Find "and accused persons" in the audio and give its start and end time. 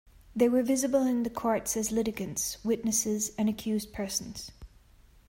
3.37-4.49